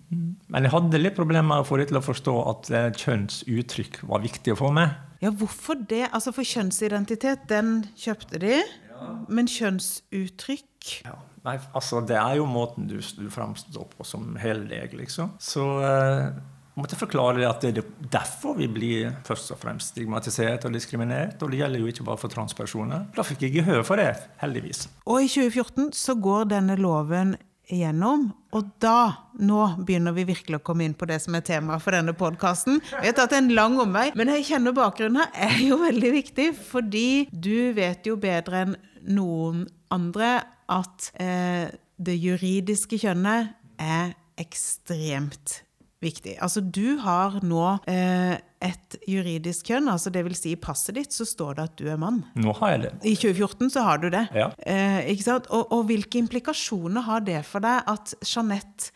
[0.48, 2.72] Men jeg hadde litt problemer med å få dem til å forstå at
[3.04, 4.96] kjønnsuttrykk var viktig å få med.
[5.22, 6.06] Ja, hvorfor det?
[6.14, 8.60] Altså For kjønnsidentitet, den kjøpte de.
[8.98, 9.08] Ja.
[9.30, 10.64] Men kjønnsuttrykk
[11.04, 11.16] ja.
[11.46, 15.36] Nei, altså Det er jo måten du, du framstår på som hele deg, liksom.
[15.42, 16.34] Så uh,
[16.78, 21.42] måtte forklare at det er derfor vi blir først og fremst stigmatisert og diskriminert.
[21.42, 23.08] Og det gjelder jo ikke bare for transpersoner.
[23.16, 24.12] Da fikk jeg gehør for det,
[24.42, 24.86] heldigvis.
[25.06, 27.36] Og i 2014 så går denne loven
[27.68, 28.28] igjennom.
[28.56, 31.96] Og da, nå begynner vi virkelig å komme inn på det som er temaet for
[31.96, 32.80] denne podkasten.
[32.80, 36.48] Vi har tatt en lang omvei, men jeg kjenner bakgrunnen her er jo veldig viktig.
[36.70, 40.38] Fordi du vet jo bedre enn noen andre
[40.68, 45.62] at eh, det juridiske kjønnet er ekstremt
[46.04, 46.36] viktig.
[46.44, 51.14] Altså, du har nå eh, et juridisk kjønn, altså det vil si i passet ditt,
[51.14, 52.22] så står det at du er mann.
[52.38, 52.92] Nå har jeg det.
[53.02, 54.24] I 2014 så har du det.
[54.36, 54.50] Ja.
[54.62, 55.50] Eh, ikke sant?
[55.54, 58.92] Og, og hvilke implikasjoner har det for deg at Jeanette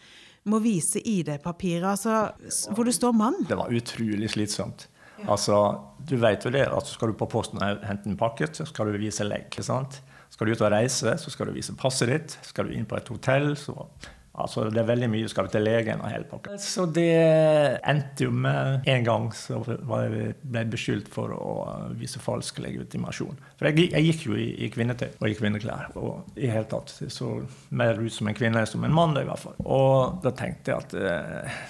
[0.50, 2.32] må vise ID-papiret altså,
[2.74, 3.44] hvor det står mann?
[3.46, 4.88] Det var utrolig slitsomt.
[5.30, 5.58] Altså,
[6.02, 8.90] du vet jo det at skal du på posten og hente en pakke, så skal
[8.90, 9.54] du vise legg.
[9.62, 10.00] sant?
[10.32, 12.34] Skal du ut og reise, så skal du vise passet ditt.
[12.46, 13.76] Skal du inn på et hotell, så
[14.32, 15.28] Altså, det er veldig mye.
[15.28, 16.56] Skal til legen og hele pakka.
[16.60, 17.10] Så det
[17.88, 21.54] endte jo med en gang så var jeg, ble jeg beskyldt for å
[21.98, 23.36] vise falsk legitimasjon.
[23.60, 25.92] For jeg, jeg gikk jo i, i kvinnetøy og i kvinneklær.
[26.00, 27.32] Og i hele tatt så
[27.76, 29.58] mer ut som en kvinne som en mann, i hvert fall.
[29.64, 31.64] Og da tenkte jeg at eh,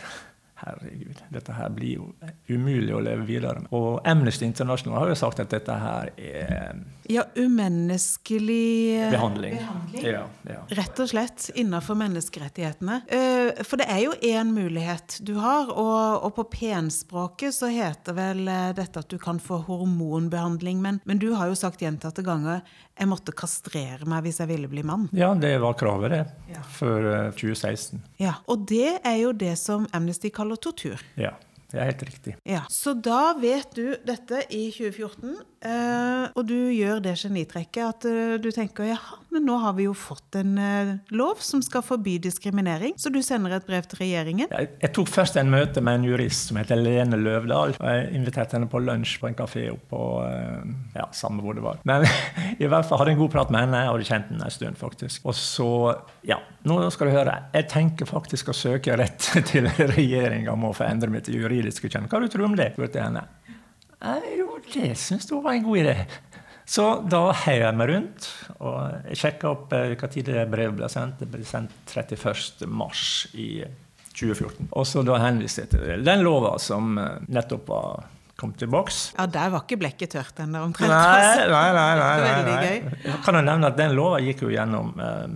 [0.63, 2.05] Herregud, dette her blir jo
[2.47, 3.73] umulig å leve videre med.
[3.75, 6.79] Og Amnesty International har jo sagt at dette her er
[7.11, 9.57] Ja, umenneskelig behandling.
[9.57, 10.05] behandling.
[10.13, 10.61] Ja, ja.
[10.69, 13.01] Rett og slett innenfor menneskerettighetene.
[13.09, 18.17] Eh, For det er jo én mulighet du har, og, og på penspråket så heter
[18.17, 22.23] vel eh, dette at du kan få hormonbehandling, men, men du har jo sagt gjentatte
[22.27, 22.63] ganger
[22.99, 25.09] jeg måtte kastrere meg hvis jeg ville bli mann.
[25.17, 26.25] ja, det var kravet, det.
[26.55, 26.63] Ja.
[26.79, 28.03] For eh, 2016.
[28.23, 31.01] Ja, Og det er jo det som Amnesty kaller tortur.
[31.19, 31.35] Ja,
[31.73, 32.37] det er helt riktig.
[32.45, 38.07] Ja, Så da vet du dette i 2014, eh, og du gjør det genitrekket at
[38.09, 38.99] uh, du tenker ja,
[39.33, 43.21] men nå har vi jo fått en uh, lov som skal forby diskriminering, så du
[43.25, 44.51] sender et brev til regjeringen.
[44.51, 47.77] Jeg, jeg tok først en møte med en jurist som heter Lene Løvdahl.
[47.79, 50.03] og Jeg inviterte henne på lunsj på en kafé oppå
[50.97, 51.81] ja, samme hvor det var.
[51.89, 52.07] Men
[52.63, 53.83] i hvert fall hadde en god prat med henne.
[53.85, 55.27] Jeg hadde kjent henne en stund, faktisk.
[55.29, 55.71] Og så,
[56.29, 57.37] ja, nå skal du høre.
[57.57, 62.11] Jeg tenker faktisk å søke rett til regjeringa om å få endre mitt juridiske kjønn.
[62.11, 62.73] Hva du tror du om det?
[62.77, 63.25] spurte jeg henne.
[64.03, 65.97] «Eh, Jo, det syns hun var en god idé.
[66.65, 68.27] Så da heiv jeg meg rundt,
[68.63, 68.77] og
[69.11, 71.19] jeg sjekka opp eh, hva tid det brevet ble sendt.
[71.21, 72.67] Det ble sendt 31.
[72.71, 73.65] mars i
[74.15, 74.69] 2014.
[74.79, 78.07] Og så da henviste jeg til den lova som eh, nettopp var
[78.39, 79.01] kommet i boks.
[79.19, 80.91] Ja, der var ikke blekket tørt ennå, omtrent.
[80.91, 81.91] Nei, nei, nei.
[82.03, 82.97] nei, nei, nei.
[83.05, 85.27] Jeg kan jo nevne at den lova gikk jo gjennom eh,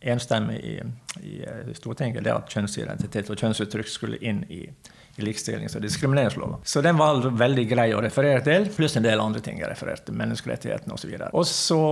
[0.00, 0.76] enstemmig i,
[1.22, 4.62] i eh, Stortinget, det at kjønnsidentitet og kjønnsuttrykk skulle inn i,
[5.18, 6.62] i likestillings- og diskrimineringsloven.
[6.64, 10.14] Så den var veldig grei å referere til, pluss en del andre ting jeg refererte,
[10.14, 11.14] menneskerettighetene osv.
[11.32, 11.82] Og så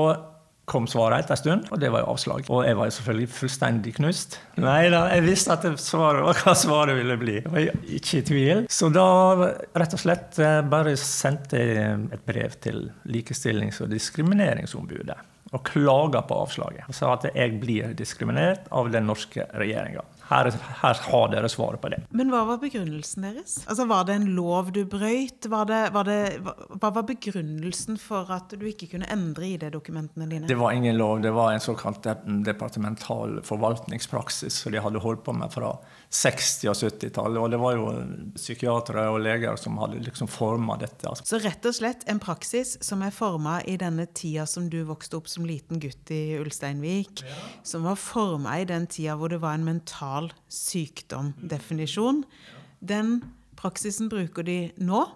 [0.66, 2.49] kom svaret etter en stund, og det var jo avslag.
[2.51, 4.40] Og jeg var selvfølgelig fullstendig knust.
[4.59, 7.37] Nei da, jeg visste at svaret var hva svaret ville bli.
[7.38, 8.64] Jeg var ikke i tvil.
[8.66, 9.07] Så da
[9.79, 15.19] rett og slett eh, bare sendte jeg et brev til Likestillings- og diskrimineringsombudet
[15.57, 16.87] og klaga på avslaget.
[16.90, 20.05] Og sa at jeg blir diskriminert av den norske regjeringa.
[20.27, 20.49] Her,
[20.81, 22.01] her har dere svaret på det.
[22.11, 23.61] Men hva var begrunnelsen deres?
[23.71, 25.47] Altså, Var det en lov du brøyt?
[25.47, 26.55] Var det, var det, hva
[26.87, 30.49] hva var begrunnelsen for at du ikke kunne endre ID-dokumentene dine?
[30.51, 32.07] Det var ingen lov, det var en såkalt
[32.47, 35.77] departemental forvaltningspraksis som de hadde holdt på med fra
[36.11, 37.40] 60- og 70-tallet.
[37.40, 37.87] Og det var jo
[38.37, 41.09] psykiatere og leger som hadde liksom forma dette.
[41.09, 41.27] Altså.
[41.27, 45.19] Så rett og slett en praksis som er forma i denne tida som du vokste
[45.19, 47.25] opp som liten gutt i Ulsteinvik.
[47.66, 52.25] Som var forma i den tida hvor det var en mental sykdom-definisjon.
[52.81, 53.19] Den
[53.59, 55.07] praksisen bruker de nå,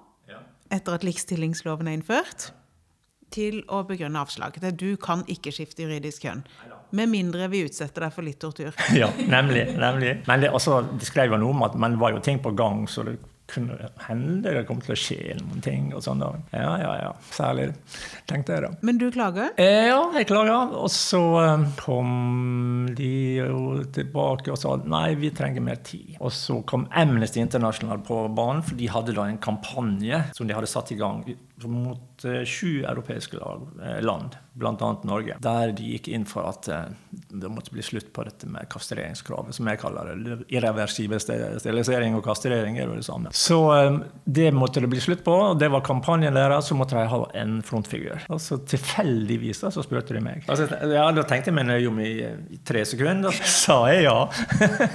[0.70, 2.50] etter at likestillingsloven er innført,
[3.30, 4.58] til å begrunne avslag.
[4.58, 6.42] Det er Du kan ikke skifte juridisk kjønn.
[6.96, 8.72] Med mindre vi utsetter deg for litt tortur.
[9.00, 9.66] Ja, nemlig.
[9.78, 10.16] nemlig.
[10.26, 12.86] Men det, også, de skrev jo noe om at man var jo ting på gang,
[12.90, 13.18] så det
[13.50, 13.74] kunne
[14.06, 15.88] hende det kom til å skje noen ting.
[15.90, 16.28] og sånn da.
[16.54, 17.08] Ja, ja, ja.
[17.34, 17.64] Særlig,
[18.30, 18.68] tenkte jeg da.
[18.86, 19.48] Men du klager?
[19.58, 20.70] Eh, Ja, jeg klager.
[20.78, 26.14] Og så eh, kom de jo tilbake og sa nei, vi trenger mer tid.
[26.22, 30.54] Og så kom Amnesty International på banen, for de hadde da en kampanje som de
[30.54, 31.24] hadde satt i gang
[31.68, 34.90] mot eh, sju europeiske lag, eh, land, bl.a.
[35.04, 38.68] Norge, der de gikk inn for at eh, det måtte bli slutt på dette med
[38.72, 40.38] kastreringskravet, som jeg kaller det.
[40.54, 43.32] Irreversibel sterilisering og kastrering er jo det samme.
[43.36, 43.60] Så
[44.24, 46.70] det måtte det bli slutt på, og det var kampanjen deres.
[46.70, 48.26] Så måtte de ha en frontfigur.
[48.30, 50.44] Og så tilfeldigvis da, så spurte de meg.
[50.50, 52.12] Altså, ja, Da tenkte jeg meg nøye om i,
[52.56, 54.18] i tre sekunder, og så sa jeg ja.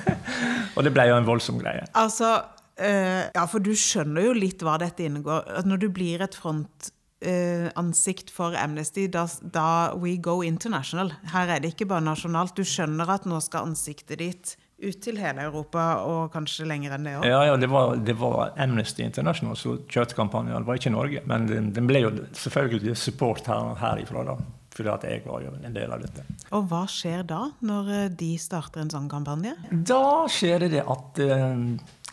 [0.76, 1.86] og det ble jo en voldsom greie.
[1.98, 2.38] Altså,
[2.80, 5.48] ja, for du skjønner jo litt hva dette inngår.
[5.62, 11.14] At når du blir et frontansikt for Amnesty, da, da we go international.
[11.32, 12.56] Her er det ikke bare nasjonalt.
[12.58, 17.08] Du skjønner at nå skal ansiktet ditt ut til hele Europa, og kanskje lenger enn
[17.08, 17.28] det òg.
[17.30, 20.58] Ja, ja, det var, det var Amnesty International som kjørte kampanjen.
[20.60, 21.24] Det var ikke Norge.
[21.30, 24.38] Men den, den ble jo selvfølgelig support her, herifra, da.
[24.76, 26.26] Fordi at jeg var jo en del av dette.
[26.52, 29.54] Og hva skjer da, når eh, de starter en sånn kampanje?
[29.72, 31.54] Da skjer det at eh,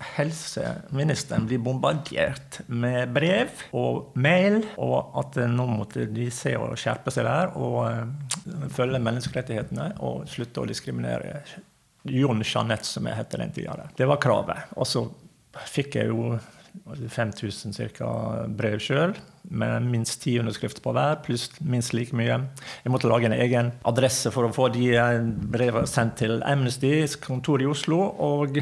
[0.00, 6.72] helseministeren blir bombardert med brev og mail, og at eh, nå måtte de se å
[6.78, 11.42] skjerpe seg der og eh, følge menneskerettighetene og slutte å diskriminere
[12.08, 13.76] Jon Jeanette, som jeg het den tida.
[13.96, 14.72] Det var kravet.
[14.74, 15.04] Og så
[15.68, 16.32] fikk jeg jo
[16.82, 18.08] 5000 ca.
[18.48, 19.12] brev sjøl,
[19.52, 22.40] med minst ti underskrifter på hver, pluss minst like mye.
[22.82, 24.88] Jeg måtte lage en egen adresse for å få de
[25.52, 28.00] brevene sendt til Amnestys kontor i Oslo.
[28.18, 28.58] og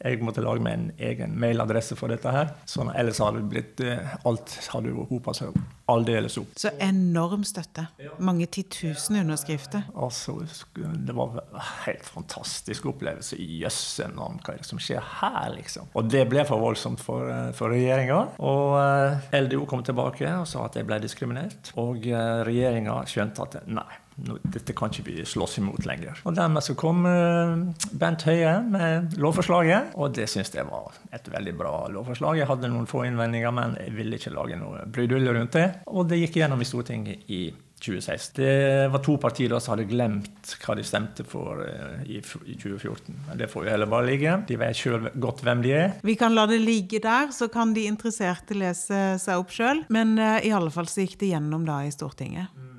[0.00, 2.54] jeg måtte lage meg en egen mailadresse for dette her.
[2.68, 5.52] Sånn, ellers hadde blitt eh, Alt hadde hopa seg
[5.90, 6.52] aldeles opp.
[6.58, 7.86] Så enorm støtte.
[8.22, 9.86] Mange titusen underskrifter.
[9.94, 10.36] Altså,
[10.76, 13.38] det var en helt fantastisk opplevelse.
[13.60, 15.90] Jøsse navn, hva er det som skjer her, liksom?
[15.98, 18.20] Og det ble for voldsomt for, eh, for regjeringa.
[18.38, 21.72] Og eh, LDO kom tilbake og sa at jeg ble diskriminert.
[21.80, 26.20] Og uh, regjeringa skjønte at nei dette kan ikke vi slåss imot lenger.
[26.28, 27.54] Og Dermed så kom eh,
[27.96, 32.40] Bent Høie med lovforslaget, og det syns jeg var et veldig bra lovforslag.
[32.40, 35.66] Jeg hadde noen få innvendinger, men jeg ville ikke lage noe brydulle rundt det.
[35.88, 37.42] Og det gikk gjennom i Stortinget i
[37.80, 38.34] 2016.
[38.36, 43.22] Det var to partier som hadde glemt hva de stemte for eh, i 2014.
[43.28, 44.36] Men det får jo heller bare ligge.
[44.48, 45.94] De vet sjøl godt hvem de er.
[46.06, 49.84] Vi kan la det ligge der, så kan de interesserte lese seg opp sjøl.
[49.92, 52.52] Men uh, i alle fall så gikk det gjennom da i Stortinget.
[52.56, 52.70] Mm.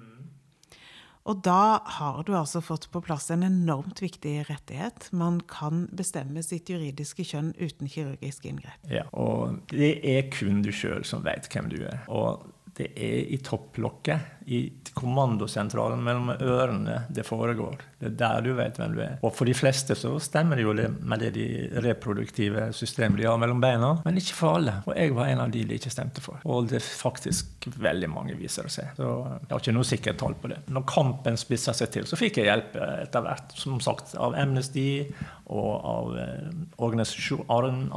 [1.30, 5.12] Og da har du altså fått på plass en enormt viktig rettighet.
[5.14, 8.90] Man kan bestemme sitt juridiske kjønn uten kirurgisk inngrep.
[8.90, 12.02] Ja, og det er kun du sjøl som veit hvem du er.
[12.10, 12.48] Og
[12.82, 14.62] det er i topplokket, i
[14.98, 17.80] kommandosentralen mellom ørene, det foregår.
[18.02, 19.18] Det er der du vet hvem du er.
[19.22, 21.48] Og for de fleste så stemmer det jo med det de
[21.86, 24.80] reproduktive systemene de har mellom beina, men ikke for alle.
[24.88, 26.42] Og jeg var en av de de ikke stemte for.
[26.50, 28.96] Og det er faktisk veldig mange, viser det seg.
[28.98, 30.62] Så jeg har ikke noe sikkert tall på det.
[30.74, 33.56] Når kampen spissa seg til, så fikk jeg hjelp etter hvert.
[33.58, 35.06] Som sagt av Amnesty
[35.52, 36.52] og av eh,
[36.82, 37.46] organisasjon,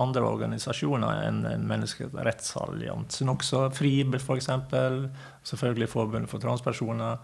[0.01, 3.69] andre organisasjoner enn Menneskerettsalliansen også.
[3.75, 4.51] FRIB, f.eks.
[5.45, 7.21] Selvfølgelig Forbundet for transpersoner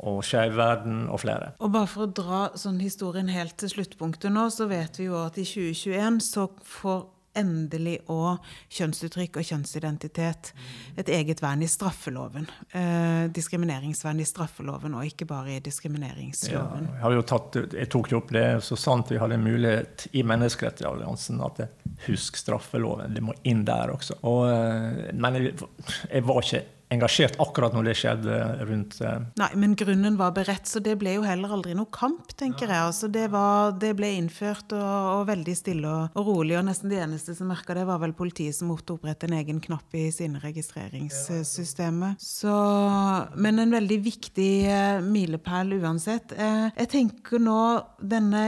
[0.00, 1.52] og Skeiv verden og flere.
[1.60, 5.18] Og bare for å dra sånn historien helt til sluttpunktet nå, så vet vi jo
[5.20, 7.02] at i 2021 så får
[7.38, 8.40] endelig òg
[8.74, 10.50] kjønnsuttrykk og kjønnsidentitet
[10.98, 12.48] et eget vern i straffeloven.
[12.74, 16.88] Eh, diskrimineringsvern i straffeloven, og ikke bare i diskrimineringsloven.
[16.96, 21.40] Ja, jeg, tatt, jeg, tok jo opp det så sant vi hadde mulighet i Menneskerettighetsalliansen
[21.46, 21.62] at
[22.08, 24.18] husk straffeloven, det må inn der også.
[24.26, 25.54] Og, eh, men jeg,
[26.10, 28.36] jeg var ikke engasjert akkurat når det skjedde
[28.68, 29.22] rundt eh.
[29.40, 32.88] Nei, men grunnen var beredt, så det ble jo heller aldri noe kamp, tenker jeg.
[32.90, 36.92] Altså, det, var, det ble innført og, og veldig stille og, og, rolig, og nesten
[36.92, 40.08] det eneste som merka det, var vel politiet som måtte opprette en egen knapp i
[40.14, 42.18] sine registreringssystemer.
[42.20, 42.56] Så,
[43.38, 46.34] men en veldig viktig uh, milepæl uansett.
[46.34, 47.60] Uh, jeg tenker nå
[48.00, 48.44] denne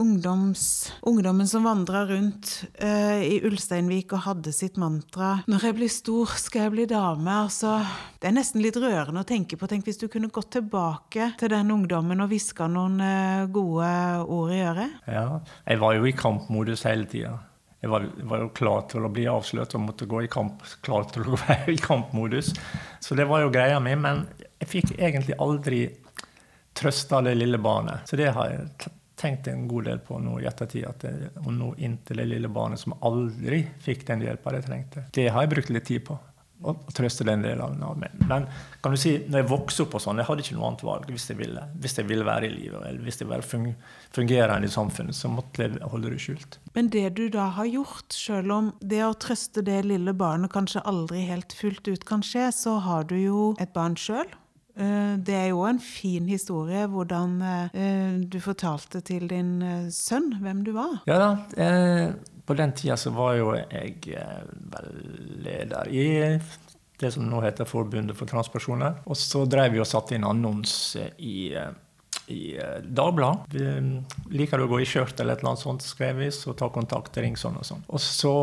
[0.00, 5.92] ungdoms, ungdommen som vandra rundt uh, i Ulsteinvik og hadde sitt mantra 'Når jeg blir
[5.92, 7.36] stor, skal jeg bli dame'.
[7.44, 7.78] Altså,
[8.20, 9.68] det er nesten litt rørende å tenke på.
[9.70, 13.90] Tenk hvis du kunne gått tilbake til den ungdommen og hviska noen uh, gode
[14.24, 15.00] ord i øret.
[15.06, 17.38] Ja, jeg var jo i kampmodus hele tida.
[17.84, 21.04] Jeg var, var, jo klar til å bli avslørt og måtte gå i kamp, klar
[21.12, 22.54] til å være i kampmodus.
[23.04, 23.92] Så det var jo greia mi.
[24.00, 24.24] Men
[24.62, 25.82] jeg fikk egentlig aldri
[26.74, 28.08] trøsta det lille barnet.
[28.08, 30.84] Så det har jeg tenkt en god del på nå i ettertid.
[30.88, 35.08] at det, Å nå inn det lille barnet som aldri fikk den hjelpa det trengte.
[35.14, 36.20] Det har jeg brukt litt tid på.
[36.64, 38.14] Å, trøste den delen av meg.
[38.24, 38.46] Men
[38.80, 41.10] kan du si, når jeg vokste opp og sånn, jeg hadde ikke noe annet valg
[41.12, 43.74] hvis jeg ville, hvis jeg ville være i livet eller hvis jeg ville
[44.14, 46.56] fungere i samfunnet, så måtte jeg holde det skjult.
[46.78, 50.84] Men det du da har gjort, selv om det å trøste det lille barnet kanskje
[50.88, 54.30] aldri helt fullt ut kan skje, så har du jo et barn sjøl
[54.74, 60.64] det er jo en fin historie hvordan eh, du fortalte til din eh, sønn hvem
[60.66, 60.96] du var.
[61.06, 61.30] Ja da.
[62.44, 64.90] På den tida så var jo jeg vel
[65.46, 66.08] leder i
[67.00, 69.00] det som nå heter Forbundet for transpersoner.
[69.06, 71.54] Og så drev vi og satte inn annonse i
[72.26, 73.54] i eh, Dagbladet.
[73.54, 76.54] Mm, liker du å gå i skjørt eller et eller annet sånt, skrev vi, så
[76.56, 77.84] ta kontakt, ring sånn og sånn.
[77.88, 78.34] Og så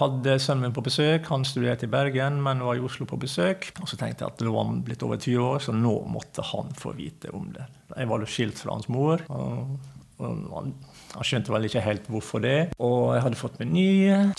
[0.00, 1.28] hadde sønnen min på besøk.
[1.32, 3.70] Han studerte i Bergen, men var i Oslo på besøk.
[3.82, 6.44] Og så tenkte jeg at nå var han blitt over 20 år, så nå måtte
[6.52, 7.68] han få vite om det.
[7.92, 9.24] Jeg var jo skilt fra hans mor.
[9.28, 9.76] og
[10.18, 10.74] han,
[11.16, 12.56] han, skjønte vel ikke helt hvorfor det.
[12.78, 13.88] Og jeg hadde fått meg ny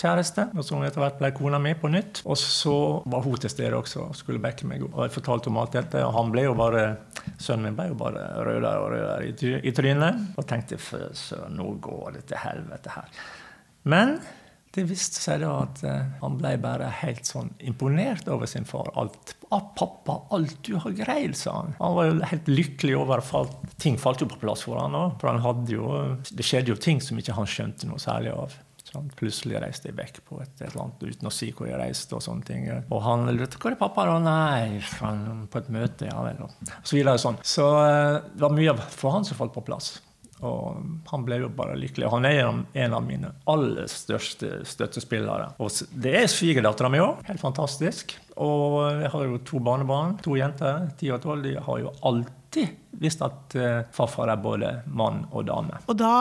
[0.00, 2.22] kjæreste, og som etter hvert ble kona mi på nytt.
[2.28, 2.76] Og så
[3.08, 4.84] var hun til stede også og skulle backe meg.
[4.92, 6.86] Og jeg fortalte om alt dette, og han ble jo bare
[7.38, 10.22] Sønnen min ble jo bare rødere og rødere i, trynet.
[10.40, 13.10] Og tenkte søren, nå går det til helvete her.
[13.88, 14.16] Men
[14.76, 18.90] det viste seg da at uh, han ble bare helt sånn imponert over sin far.
[19.00, 21.74] Alt, ah, 'Pappa, alt du har greid', sa han.
[21.80, 24.96] Han var jo helt lykkelig over at ting falt jo på plass for han.
[25.20, 25.92] For han hadde jo,
[26.28, 28.56] det skjedde jo ting som ikke han skjønte noe særlig av.
[28.88, 31.76] Sånn, plutselig reiste jeg vekk på et, et, eller annet uten å si hvor jeg
[31.76, 32.16] reiste.
[32.16, 32.68] Og sånne ting.
[32.88, 34.18] Og han lurte 'Hvor er pappa?' da?
[34.24, 34.80] 'Nei,
[35.52, 36.40] på et møte.' Ja vel.
[36.44, 36.52] Og
[36.82, 37.40] så sånn.
[37.44, 39.98] Så uh, det var mye for han som falt på plass.
[40.46, 42.08] Og han ble jo bare lykkelig.
[42.12, 45.52] Han er en av mine aller største støttespillere.
[45.62, 47.24] Og det er svigerdattera mi òg.
[47.28, 48.14] Helt fantastisk.
[48.38, 51.46] Og jeg har jo to barnebarn, to jenter, ti og tolv.
[51.46, 55.82] De har jo alltid visst at uh, farfar er både mann og dame.
[55.90, 56.14] Og da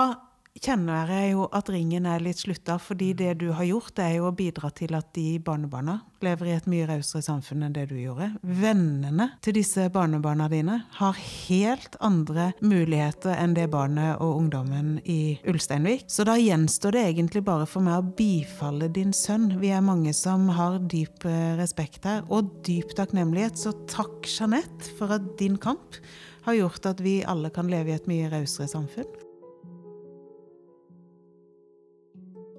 [0.64, 4.30] kjenner jeg jo at ringen er litt slutta, fordi det du har gjort, er jo
[4.30, 7.96] å bidra til at de barnebarna lever i et mye rausere samfunn enn det du
[8.00, 8.32] gjorde.
[8.42, 15.38] Vennene til disse barnebarna dine har helt andre muligheter enn det barnet og ungdommen i
[15.48, 16.08] Ulsteinvik.
[16.10, 19.52] Så da gjenstår det egentlig bare for meg å bifalle din sønn.
[19.62, 23.60] Vi er mange som har dyp eh, respekt her, og dyp takknemlighet.
[23.60, 26.02] Så takk, Jeanette, for at din kamp
[26.48, 29.27] har gjort at vi alle kan leve i et mye rausere samfunn.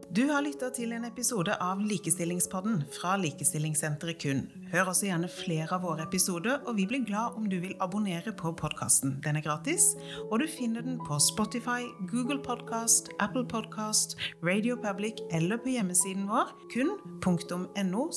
[0.09, 4.39] Du har lytta til en episode av Likestillingspodden fra Likestillingssenteret KUN.
[4.73, 8.33] Hør også gjerne flere av våre episoder, og vi blir glad om du vil abonnere
[8.33, 9.19] på podkasten.
[9.27, 9.91] Den er gratis,
[10.31, 16.25] og du finner den på Spotify, Google Podcast, Apple Podcast, Radio Public eller på hjemmesiden
[16.33, 18.09] vår kun.no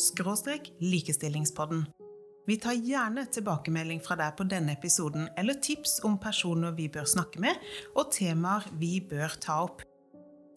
[0.79, 1.85] likestillingspodden.
[2.47, 7.03] Vi tar gjerne tilbakemelding fra deg på denne episoden, eller tips om personer vi bør
[7.03, 7.59] snakke med,
[7.99, 9.83] og temaer vi bør ta opp.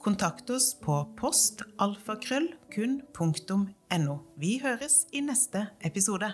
[0.04, 4.16] Kontakt oss på postalfakrøllkun.no.
[4.36, 6.28] Vi høres i neste episode.